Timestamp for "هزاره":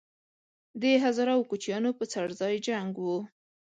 1.03-1.33